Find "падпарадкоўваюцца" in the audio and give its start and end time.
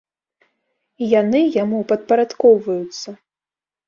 1.91-3.09